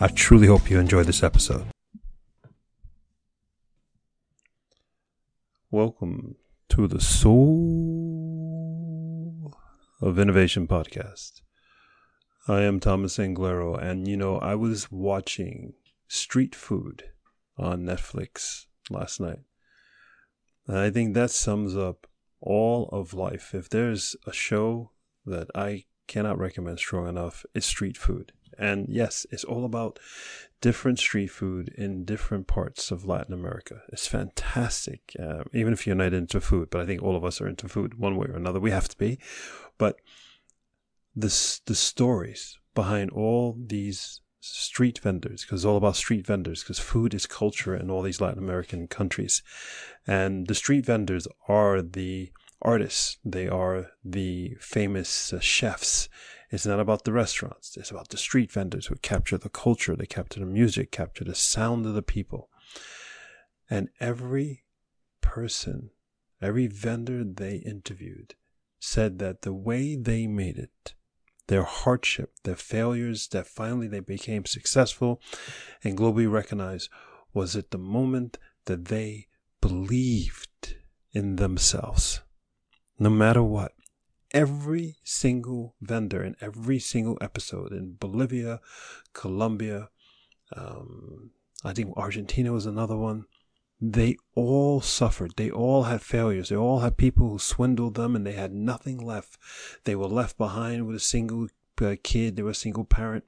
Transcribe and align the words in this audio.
I 0.00 0.06
truly 0.06 0.46
hope 0.46 0.70
you 0.70 0.78
enjoy 0.78 1.02
this 1.02 1.24
episode. 1.24 1.66
Welcome 5.72 6.36
to 6.68 6.86
the 6.86 7.00
Soul 7.00 7.42
of 10.00 10.20
Innovation 10.20 10.68
podcast. 10.68 11.40
I 12.46 12.60
am 12.60 12.78
Thomas 12.78 13.18
Anglero, 13.18 13.76
and 13.76 14.06
you 14.06 14.16
know, 14.16 14.38
I 14.38 14.54
was 14.54 14.88
watching 14.92 15.72
Street 16.06 16.54
Food 16.54 17.02
on 17.56 17.82
Netflix 17.82 18.66
last 18.90 19.18
night. 19.18 19.40
And 20.68 20.78
I 20.78 20.90
think 20.90 21.14
that 21.14 21.32
sums 21.32 21.76
up 21.76 22.06
all 22.40 22.88
of 22.92 23.14
life. 23.14 23.52
If 23.52 23.68
there's 23.68 24.14
a 24.28 24.32
show 24.32 24.92
that 25.26 25.48
I 25.56 25.86
cannot 26.06 26.38
recommend 26.38 26.78
strong 26.78 27.08
enough, 27.08 27.44
it's 27.52 27.66
Street 27.66 27.96
Food. 27.96 28.30
And 28.58 28.86
yes, 28.88 29.26
it's 29.30 29.44
all 29.44 29.64
about 29.64 29.98
different 30.60 30.98
street 30.98 31.28
food 31.28 31.68
in 31.76 32.04
different 32.04 32.46
parts 32.46 32.90
of 32.90 33.06
Latin 33.06 33.32
America. 33.32 33.82
It's 33.92 34.08
fantastic, 34.08 35.14
uh, 35.18 35.44
even 35.52 35.72
if 35.72 35.86
you're 35.86 35.96
not 35.96 36.12
into 36.12 36.40
food. 36.40 36.68
But 36.70 36.80
I 36.80 36.86
think 36.86 37.02
all 37.02 37.16
of 37.16 37.24
us 37.24 37.40
are 37.40 37.48
into 37.48 37.68
food 37.68 37.98
one 37.98 38.16
way 38.16 38.26
or 38.26 38.36
another. 38.36 38.60
We 38.60 38.72
have 38.72 38.88
to 38.88 38.98
be. 38.98 39.18
But 39.78 39.96
the 41.14 41.60
the 41.66 41.74
stories 41.74 42.58
behind 42.74 43.10
all 43.10 43.56
these 43.58 44.20
street 44.40 44.98
vendors, 44.98 45.42
because 45.42 45.60
it's 45.60 45.66
all 45.66 45.76
about 45.76 45.96
street 45.96 46.26
vendors, 46.26 46.62
because 46.62 46.78
food 46.78 47.14
is 47.14 47.26
culture 47.26 47.74
in 47.74 47.90
all 47.90 48.02
these 48.02 48.20
Latin 48.20 48.42
American 48.42 48.86
countries, 48.86 49.42
and 50.06 50.46
the 50.46 50.54
street 50.54 50.86
vendors 50.86 51.26
are 51.48 51.82
the 51.82 52.30
artists. 52.62 53.18
They 53.24 53.48
are 53.48 53.90
the 54.04 54.56
famous 54.60 55.32
uh, 55.32 55.40
chefs 55.40 56.08
it's 56.50 56.66
not 56.66 56.80
about 56.80 57.04
the 57.04 57.12
restaurants. 57.12 57.76
It's 57.76 57.90
about 57.90 58.08
the 58.08 58.16
street 58.16 58.50
vendors 58.50 58.86
who 58.86 58.96
capture 58.96 59.36
the 59.36 59.48
culture, 59.48 59.94
they 59.94 60.06
capture 60.06 60.40
the 60.40 60.46
music, 60.46 60.90
capture 60.90 61.24
the 61.24 61.34
sound 61.34 61.84
of 61.86 61.94
the 61.94 62.02
people. 62.02 62.48
And 63.68 63.90
every 64.00 64.64
person, 65.20 65.90
every 66.40 66.66
vendor 66.66 67.22
they 67.22 67.56
interviewed 67.56 68.34
said 68.80 69.18
that 69.18 69.42
the 69.42 69.52
way 69.52 69.96
they 69.96 70.26
made 70.26 70.56
it, 70.56 70.94
their 71.48 71.64
hardship, 71.64 72.34
their 72.44 72.56
failures, 72.56 73.28
that 73.28 73.46
finally 73.46 73.88
they 73.88 74.00
became 74.00 74.44
successful 74.46 75.20
and 75.82 75.98
globally 75.98 76.30
recognized, 76.30 76.88
was 77.34 77.56
at 77.56 77.70
the 77.70 77.78
moment 77.78 78.38
that 78.64 78.86
they 78.86 79.26
believed 79.60 80.76
in 81.12 81.36
themselves. 81.36 82.20
No 82.98 83.10
matter 83.10 83.42
what 83.42 83.72
every 84.32 84.96
single 85.04 85.74
vendor 85.80 86.22
in 86.22 86.36
every 86.40 86.78
single 86.78 87.18
episode 87.20 87.72
in 87.72 87.96
Bolivia, 87.98 88.60
Colombia, 89.12 89.88
um, 90.54 91.30
I 91.64 91.72
think 91.72 91.96
Argentina 91.96 92.52
was 92.52 92.66
another 92.66 92.96
one. 92.96 93.24
They 93.80 94.16
all 94.34 94.80
suffered. 94.80 95.34
They 95.36 95.50
all 95.50 95.84
had 95.84 96.02
failures. 96.02 96.48
They 96.48 96.56
all 96.56 96.80
had 96.80 96.96
people 96.96 97.28
who 97.28 97.38
swindled 97.38 97.94
them 97.94 98.16
and 98.16 98.26
they 98.26 98.32
had 98.32 98.52
nothing 98.52 98.98
left. 98.98 99.36
They 99.84 99.94
were 99.94 100.08
left 100.08 100.36
behind 100.36 100.86
with 100.86 100.96
a 100.96 101.00
single 101.00 101.48
uh, 101.80 101.96
kid. 102.02 102.36
They 102.36 102.42
were 102.42 102.50
a 102.50 102.54
single 102.54 102.84
parent. 102.84 103.24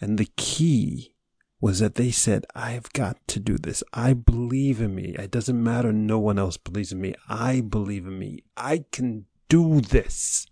And 0.00 0.18
the 0.18 0.30
key 0.36 1.14
was 1.60 1.80
that 1.80 1.96
they 1.96 2.10
said, 2.10 2.46
I've 2.54 2.90
got 2.92 3.16
to 3.28 3.40
do 3.40 3.58
this. 3.58 3.82
I 3.92 4.12
believe 4.14 4.80
in 4.80 4.94
me. 4.94 5.16
It 5.18 5.30
doesn't 5.30 5.62
matter. 5.62 5.92
No 5.92 6.18
one 6.18 6.38
else 6.38 6.56
believes 6.56 6.92
in 6.92 7.00
me. 7.00 7.14
I 7.28 7.60
believe 7.60 8.06
in 8.06 8.18
me. 8.18 8.44
I 8.56 8.84
can 8.90 9.26
do 9.48 9.80
this. 9.80 10.46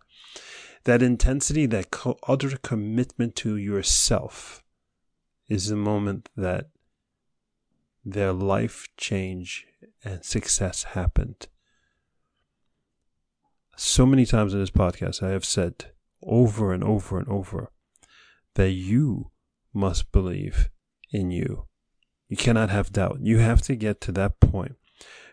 That 0.85 1.03
intensity, 1.03 1.67
that 1.67 1.95
utter 2.29 2.57
commitment 2.59 3.35
to 3.37 3.57
yourself 3.57 4.63
is 5.49 5.69
the 5.69 5.77
moment 5.77 6.29
that 6.37 6.71
their 8.05 8.33
life 8.33 8.87
change 8.97 9.67
and 10.05 10.25
success 10.25 10.85
happened. 10.85 11.49
So 13.77 14.07
many 14.07 14.25
times 14.25 14.55
in 14.55 14.61
this 14.61 14.71
podcast, 14.71 15.23
I 15.23 15.31
have 15.31 15.45
said 15.45 15.87
over 16.23 16.73
and 16.73 16.83
over 16.83 17.19
and 17.19 17.29
over 17.29 17.71
that 18.55 18.71
you 18.71 19.31
must 19.75 20.13
believe 20.13 20.71
in 21.13 21.31
you. 21.31 21.67
You 22.29 22.37
cannot 22.37 22.71
have 22.71 22.93
doubt. 22.93 23.19
You 23.21 23.39
have 23.39 23.63
to 23.63 23.77
get 23.77 24.01
to 24.03 24.13
that 24.13 24.41
point. 24.41 24.77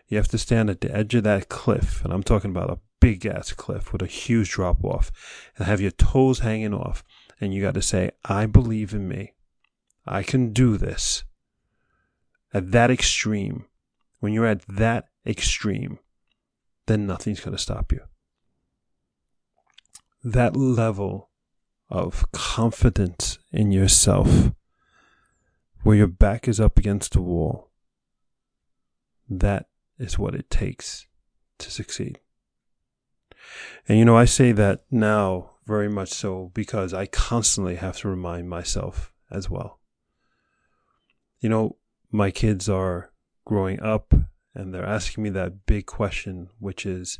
You 0.08 0.18
have 0.18 0.28
to 0.28 0.38
stand 0.38 0.68
at 0.68 0.80
the 0.80 0.94
edge 0.94 1.14
of 1.14 1.24
that 1.24 1.48
cliff, 1.48 2.04
and 2.04 2.12
I'm 2.12 2.22
talking 2.22 2.50
about 2.50 2.70
a 2.70 2.78
big 3.04 3.26
ass 3.26 3.52
cliff 3.52 3.92
with 3.92 4.00
a 4.00 4.06
huge 4.06 4.52
drop 4.52 4.82
off 4.82 5.12
and 5.58 5.66
have 5.66 5.78
your 5.78 5.90
toes 5.90 6.38
hanging 6.38 6.72
off. 6.72 7.04
And 7.38 7.52
you 7.52 7.60
got 7.60 7.74
to 7.74 7.82
say, 7.82 8.12
I 8.24 8.46
believe 8.46 8.94
in 8.94 9.06
me. 9.06 9.34
I 10.06 10.22
can 10.22 10.54
do 10.54 10.78
this. 10.78 11.22
At 12.54 12.72
that 12.72 12.90
extreme, 12.90 13.66
when 14.20 14.32
you're 14.32 14.46
at 14.46 14.62
that 14.68 15.08
extreme, 15.26 15.98
then 16.86 17.06
nothing's 17.06 17.40
going 17.40 17.54
to 17.54 17.62
stop 17.62 17.92
you. 17.92 18.00
That 20.22 20.56
level 20.56 21.28
of 21.90 22.24
confidence 22.32 23.38
in 23.52 23.70
yourself, 23.70 24.50
where 25.82 25.96
your 25.96 26.06
back 26.06 26.48
is 26.48 26.58
up 26.58 26.78
against 26.78 27.12
the 27.12 27.20
wall, 27.20 27.68
that 29.28 29.66
is 29.98 30.18
what 30.18 30.34
it 30.34 30.48
takes 30.48 31.06
to 31.58 31.70
succeed. 31.70 32.20
And 33.88 33.98
you 33.98 34.04
know, 34.04 34.16
I 34.16 34.24
say 34.24 34.52
that 34.52 34.84
now 34.90 35.50
very 35.66 35.88
much 35.88 36.10
so 36.10 36.50
because 36.54 36.92
I 36.92 37.06
constantly 37.06 37.76
have 37.76 37.98
to 37.98 38.08
remind 38.08 38.48
myself 38.48 39.12
as 39.30 39.48
well. 39.48 39.80
You 41.40 41.48
know, 41.48 41.76
my 42.10 42.30
kids 42.30 42.68
are 42.68 43.10
growing 43.44 43.80
up 43.80 44.14
and 44.54 44.72
they're 44.72 44.86
asking 44.86 45.24
me 45.24 45.30
that 45.30 45.66
big 45.66 45.86
question, 45.86 46.48
which 46.58 46.86
is, 46.86 47.18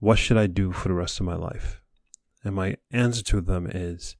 what 0.00 0.18
should 0.18 0.36
I 0.36 0.46
do 0.46 0.72
for 0.72 0.88
the 0.88 0.94
rest 0.94 1.20
of 1.20 1.26
my 1.26 1.34
life? 1.34 1.80
And 2.44 2.54
my 2.54 2.76
answer 2.90 3.22
to 3.24 3.40
them 3.40 3.66
is, 3.66 4.16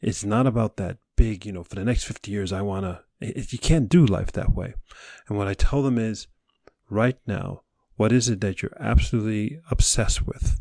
it's 0.00 0.24
not 0.24 0.46
about 0.46 0.76
that 0.76 0.98
big, 1.16 1.46
you 1.46 1.52
know, 1.52 1.64
for 1.64 1.74
the 1.74 1.84
next 1.84 2.04
50 2.04 2.30
years, 2.30 2.52
I 2.52 2.62
want 2.62 2.84
to, 2.84 3.02
you 3.20 3.58
can't 3.58 3.88
do 3.88 4.04
life 4.04 4.32
that 4.32 4.54
way. 4.54 4.74
And 5.28 5.38
what 5.38 5.48
I 5.48 5.54
tell 5.54 5.82
them 5.82 5.98
is, 5.98 6.26
right 6.88 7.18
now, 7.26 7.62
what 7.96 8.12
is 8.12 8.28
it 8.28 8.40
that 8.40 8.62
you're 8.62 8.76
absolutely 8.80 9.60
obsessed 9.70 10.26
with? 10.26 10.60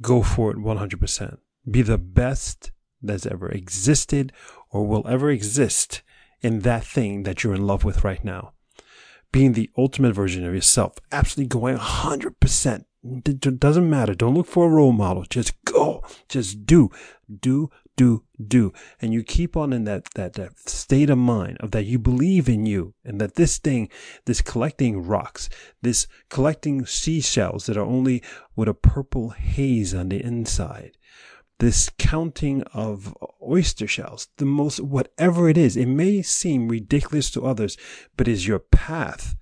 Go 0.00 0.22
for 0.22 0.50
it 0.50 0.56
100%. 0.56 1.38
Be 1.70 1.82
the 1.82 1.98
best 1.98 2.72
that's 3.02 3.26
ever 3.26 3.48
existed 3.48 4.32
or 4.70 4.86
will 4.86 5.06
ever 5.06 5.30
exist 5.30 6.02
in 6.40 6.60
that 6.60 6.84
thing 6.84 7.22
that 7.24 7.42
you're 7.42 7.54
in 7.54 7.66
love 7.66 7.84
with 7.84 8.04
right 8.04 8.24
now. 8.24 8.52
Being 9.32 9.52
the 9.52 9.70
ultimate 9.76 10.14
version 10.14 10.46
of 10.46 10.54
yourself, 10.54 10.94
absolutely 11.10 11.48
going 11.48 11.76
100%. 11.76 12.84
It 13.26 13.60
doesn't 13.60 13.90
matter. 13.90 14.14
Don't 14.14 14.34
look 14.34 14.46
for 14.46 14.66
a 14.66 14.70
role 14.70 14.92
model. 14.92 15.24
Just 15.28 15.52
go. 15.64 16.02
Just 16.28 16.64
do. 16.64 16.90
Do 17.40 17.70
do, 17.96 18.24
do. 18.44 18.72
And 19.00 19.12
you 19.12 19.22
keep 19.22 19.56
on 19.56 19.72
in 19.72 19.84
that, 19.84 20.12
that, 20.14 20.34
that 20.34 20.58
state 20.68 21.10
of 21.10 21.18
mind 21.18 21.58
of 21.60 21.70
that 21.72 21.84
you 21.84 21.98
believe 21.98 22.48
in 22.48 22.66
you 22.66 22.94
and 23.04 23.20
that 23.20 23.34
this 23.34 23.58
thing, 23.58 23.88
this 24.24 24.40
collecting 24.40 25.06
rocks, 25.06 25.48
this 25.82 26.06
collecting 26.28 26.86
seashells 26.86 27.66
that 27.66 27.76
are 27.76 27.84
only 27.84 28.22
with 28.56 28.68
a 28.68 28.74
purple 28.74 29.30
haze 29.30 29.94
on 29.94 30.08
the 30.08 30.22
inside, 30.22 30.96
this 31.58 31.90
counting 31.98 32.62
of 32.74 33.16
oyster 33.42 33.86
shells, 33.86 34.28
the 34.38 34.44
most, 34.44 34.80
whatever 34.80 35.48
it 35.48 35.56
is, 35.56 35.76
it 35.76 35.86
may 35.86 36.20
seem 36.22 36.68
ridiculous 36.68 37.30
to 37.30 37.46
others, 37.46 37.76
but 38.16 38.28
is 38.28 38.46
your 38.46 38.58
path. 38.58 39.36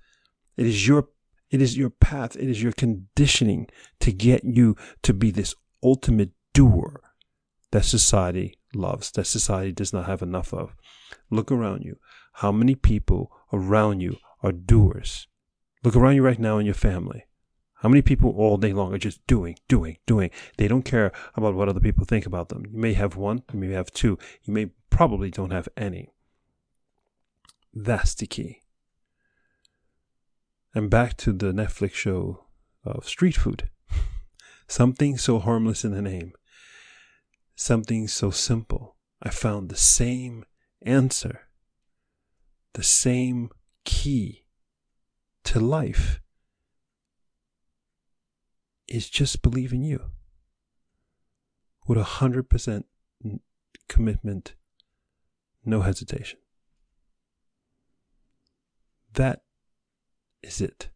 It 0.55 0.67
is 0.67 0.87
your 0.87 1.07
it 1.49 1.61
is 1.61 1.77
your 1.77 1.91
path. 1.91 2.35
It 2.35 2.49
is 2.49 2.63
your 2.63 2.71
conditioning 2.71 3.67
to 3.99 4.11
get 4.11 4.43
you 4.43 4.75
to 5.03 5.13
be 5.13 5.29
this 5.29 5.53
ultimate 5.83 6.31
doer 6.51 6.99
that 7.73 7.83
society 7.83 8.55
loves, 8.75 9.09
that 9.11 9.25
society 9.25 9.71
does 9.71 9.91
not 9.91 10.05
have 10.05 10.21
enough 10.21 10.53
of. 10.53 10.75
Look 11.31 11.51
around 11.51 11.81
you. 11.81 11.97
How 12.33 12.51
many 12.51 12.75
people 12.75 13.31
around 13.51 13.99
you 13.99 14.17
are 14.43 14.51
doers? 14.51 15.27
Look 15.83 15.95
around 15.95 16.15
you 16.15 16.21
right 16.21 16.37
now 16.37 16.59
in 16.59 16.67
your 16.67 16.75
family. 16.75 17.25
How 17.77 17.89
many 17.89 18.03
people 18.03 18.29
all 18.37 18.57
day 18.57 18.73
long 18.73 18.93
are 18.93 18.99
just 18.99 19.25
doing, 19.25 19.55
doing, 19.67 19.97
doing? 20.05 20.29
They 20.57 20.67
don't 20.67 20.83
care 20.83 21.11
about 21.33 21.55
what 21.55 21.67
other 21.67 21.79
people 21.79 22.05
think 22.05 22.27
about 22.27 22.49
them. 22.49 22.63
You 22.71 22.77
may 22.77 22.93
have 22.93 23.15
one, 23.15 23.41
you 23.51 23.59
may 23.59 23.71
have 23.71 23.91
two, 23.91 24.19
you 24.43 24.53
may 24.53 24.67
probably 24.91 25.31
don't 25.31 25.51
have 25.51 25.67
any. 25.75 26.13
That's 27.73 28.13
the 28.13 28.27
key. 28.27 28.61
And 30.75 30.91
back 30.91 31.17
to 31.17 31.33
the 31.33 31.51
Netflix 31.51 31.95
show 31.95 32.45
of 32.85 33.09
street 33.09 33.35
food. 33.35 33.71
Something 34.67 35.17
so 35.17 35.39
harmless 35.39 35.83
in 35.83 35.91
the 35.91 36.03
name. 36.03 36.33
Something 37.63 38.09
so 38.09 38.29
simple. 38.29 38.97
I 39.21 39.29
found 39.29 39.69
the 39.69 39.77
same 39.77 40.43
answer, 40.81 41.47
the 42.73 42.83
same 42.83 43.51
key 43.85 44.43
to 45.45 45.61
life 45.61 46.19
is 48.89 49.09
just 49.09 49.41
believe 49.41 49.71
in 49.71 49.81
you 49.81 50.11
with 51.87 51.97
a 51.97 52.03
hundred 52.03 52.49
percent 52.49 52.85
commitment, 53.87 54.55
no 55.63 55.83
hesitation. 55.83 56.39
That 59.13 59.43
is 60.41 60.59
it. 60.59 60.89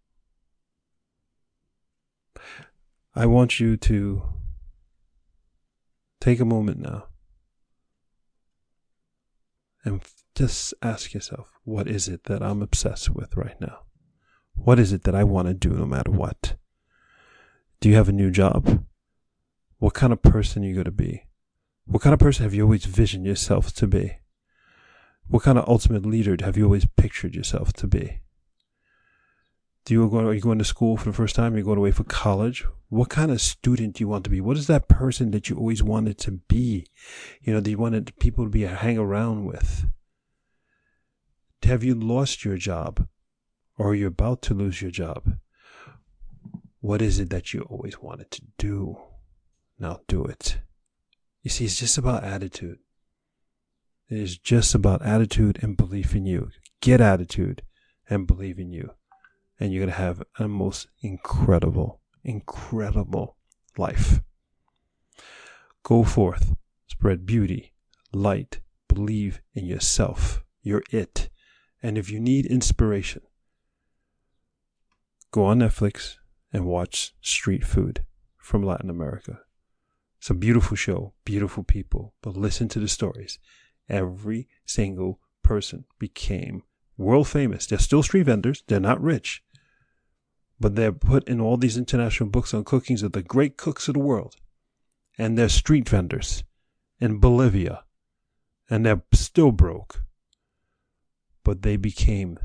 I 3.15 3.25
want 3.25 3.61
you 3.61 3.77
to 3.77 4.36
take 6.27 6.41
a 6.41 6.45
moment 6.45 6.77
now 6.77 7.05
and 9.85 10.01
just 10.35 10.73
ask 10.81 11.13
yourself, 11.13 11.53
what 11.63 11.87
is 11.87 12.09
it 12.09 12.25
that 12.25 12.43
I'm 12.43 12.61
obsessed 12.61 13.09
with 13.09 13.37
right 13.37 13.55
now? 13.61 13.83
What 14.53 14.77
is 14.77 14.91
it 14.91 15.03
that 15.03 15.15
I 15.15 15.23
want 15.23 15.47
to 15.47 15.53
do 15.53 15.69
no 15.69 15.85
matter 15.85 16.11
what? 16.11 16.55
Do 17.79 17.87
you 17.87 17.95
have 17.95 18.09
a 18.09 18.11
new 18.11 18.29
job? 18.29 18.83
What 19.77 19.93
kind 19.93 20.11
of 20.11 20.21
person 20.21 20.65
are 20.65 20.67
you 20.67 20.73
going 20.73 20.83
to 20.83 20.91
be? 20.91 21.27
What 21.85 22.01
kind 22.01 22.13
of 22.13 22.19
person 22.19 22.43
have 22.43 22.53
you 22.53 22.63
always 22.63 22.83
visioned 22.83 23.25
yourself 23.25 23.73
to 23.75 23.87
be? 23.87 24.17
What 25.29 25.43
kind 25.43 25.57
of 25.57 25.69
ultimate 25.69 26.05
leader 26.05 26.35
have 26.41 26.57
you 26.57 26.65
always 26.65 26.87
pictured 26.97 27.35
yourself 27.35 27.71
to 27.73 27.87
be? 27.87 28.19
Do 29.87 29.93
you 29.93 30.09
go, 30.09 30.17
are 30.17 30.33
you 30.33 30.41
going 30.41 30.57
to 30.57 30.65
school 30.65 30.97
for 30.97 31.05
the 31.05 31.15
first 31.15 31.33
time? 31.33 31.53
Are 31.53 31.57
you 31.57 31.63
going 31.63 31.77
away 31.77 31.91
for 31.91 32.03
college? 32.03 32.65
What 32.89 33.07
kind 33.07 33.31
of 33.31 33.39
student 33.39 33.95
do 33.95 34.03
you 34.03 34.09
want 34.09 34.25
to 34.25 34.29
be? 34.29 34.41
What 34.41 34.57
is 34.57 34.67
that 34.67 34.89
person 34.89 35.31
that 35.31 35.49
you 35.49 35.55
always 35.55 35.81
wanted 35.81 36.17
to 36.17 36.31
be? 36.49 36.87
You 37.41 37.53
know, 37.53 37.61
do 37.61 37.71
you 37.71 37.77
wanted 37.77 38.11
people 38.19 38.43
to 38.43 38.49
be 38.49 38.63
hang 38.63 38.97
around 38.97 39.45
with? 39.45 39.85
Have 41.63 41.85
you 41.85 41.95
lost 41.95 42.43
your 42.43 42.57
job? 42.57 43.07
Or 43.77 43.91
are 43.91 43.95
you 43.95 44.07
about 44.07 44.41
to 44.41 44.53
lose 44.53 44.81
your 44.81 44.91
job? 44.91 45.37
What 46.81 47.01
is 47.01 47.17
it 47.17 47.29
that 47.29 47.53
you 47.53 47.61
always 47.61 48.01
wanted 48.01 48.29
to 48.31 48.41
do? 48.57 48.97
Now 49.79 50.01
do 50.09 50.25
it. 50.25 50.57
You 51.43 51.49
see, 51.49 51.63
it's 51.63 51.79
just 51.79 51.97
about 51.97 52.25
attitude. 52.25 52.79
It 54.09 54.17
is 54.17 54.37
just 54.37 54.75
about 54.75 55.01
attitude 55.01 55.59
and 55.61 55.77
belief 55.77 56.13
in 56.13 56.25
you. 56.25 56.49
Get 56.81 56.99
attitude 56.99 57.61
and 58.09 58.27
believe 58.27 58.59
in 58.59 58.73
you 58.73 58.96
and 59.59 59.71
you're 59.71 59.81
going 59.81 59.93
to 59.93 60.01
have 60.01 60.23
a 60.39 60.47
most 60.47 60.87
incredible, 61.01 62.01
incredible 62.23 63.37
life. 63.77 64.21
Go 65.83 66.03
forth, 66.03 66.55
spread 66.87 67.25
beauty, 67.25 67.73
light, 68.11 68.59
believe 68.87 69.41
in 69.53 69.65
yourself. 69.65 70.43
You're 70.61 70.83
it. 70.91 71.29
And 71.81 71.97
if 71.97 72.09
you 72.09 72.19
need 72.19 72.45
inspiration, 72.45 73.21
go 75.31 75.45
on 75.45 75.59
Netflix 75.59 76.15
and 76.51 76.65
watch 76.65 77.13
Street 77.21 77.65
Food 77.65 78.03
from 78.37 78.63
Latin 78.63 78.89
America. 78.89 79.39
It's 80.19 80.29
a 80.29 80.33
beautiful 80.33 80.75
show, 80.75 81.13
beautiful 81.25 81.63
people, 81.63 82.15
but 82.21 82.35
listen 82.35 82.67
to 82.69 82.79
the 82.79 82.87
stories. 82.87 83.39
Every 83.87 84.49
single 84.65 85.19
person 85.43 85.85
became 85.99 86.63
world 86.97 87.27
famous. 87.27 87.67
They're 87.67 87.77
still 87.79 88.03
street 88.03 88.23
vendors, 88.23 88.63
they're 88.67 88.79
not 88.79 89.01
rich, 89.01 89.43
but 90.59 90.75
they're 90.75 90.91
put 90.91 91.27
in 91.27 91.39
all 91.39 91.57
these 91.57 91.77
international 91.77 92.29
books 92.29 92.53
on 92.53 92.63
cookings 92.63 93.03
of 93.03 93.11
the 93.11 93.21
great 93.21 93.57
cooks 93.57 93.87
of 93.87 93.93
the 93.93 93.99
world. 93.99 94.35
And 95.17 95.37
they're 95.37 95.49
street 95.49 95.87
vendors 95.87 96.43
in 96.99 97.19
Bolivia. 97.19 97.83
And 98.69 98.85
they're 98.85 99.03
still 99.13 99.51
broke. 99.51 100.03
But 101.43 101.61
they 101.61 101.77
became 101.77 102.39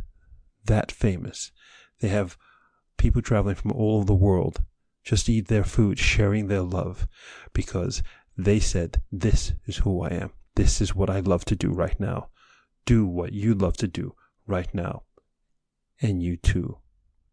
that 0.65 0.93
famous. 0.93 1.51
They 2.01 2.09
have 2.09 2.37
people 2.97 3.23
traveling 3.23 3.57
from 3.57 3.73
all 3.73 3.97
over 3.97 4.05
the 4.05 4.15
world 4.15 4.63
just 5.03 5.27
to 5.27 5.33
eat 5.33 5.49
their 5.49 5.65
food, 5.65 5.99
sharing 5.99 6.47
their 6.47 6.63
love, 6.63 7.09
because 7.53 8.03
they 8.37 8.61
said, 8.61 9.03
This 9.11 9.55
is 9.67 9.79
who 9.79 10.03
I 10.03 10.11
am. 10.11 10.33
This 10.55 10.81
is 10.81 10.95
what 10.95 11.11
I 11.11 11.21
love 11.21 11.45
to 11.47 11.57
do 11.57 11.73
right 11.73 11.99
now. 11.99 12.29
Do 12.85 13.07
what 13.07 13.33
you 13.33 13.55
love 13.55 13.77
to 13.79 13.89
do 13.89 14.15
right 14.47 14.73
now. 14.73 15.03
And 16.01 16.23
you 16.23 16.37
too 16.37 16.79